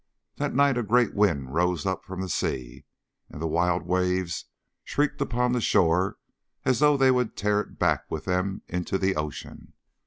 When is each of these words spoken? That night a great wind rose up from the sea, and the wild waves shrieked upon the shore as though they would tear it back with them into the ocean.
That 0.37 0.55
night 0.55 0.79
a 0.79 0.81
great 0.81 1.13
wind 1.13 1.53
rose 1.53 1.85
up 1.85 2.03
from 2.03 2.21
the 2.21 2.27
sea, 2.27 2.85
and 3.29 3.39
the 3.39 3.45
wild 3.45 3.83
waves 3.83 4.45
shrieked 4.83 5.21
upon 5.21 5.51
the 5.51 5.61
shore 5.61 6.17
as 6.65 6.79
though 6.79 6.97
they 6.97 7.11
would 7.11 7.37
tear 7.37 7.59
it 7.61 7.77
back 7.77 8.09
with 8.09 8.25
them 8.25 8.63
into 8.67 8.97
the 8.97 9.15
ocean. 9.15 9.73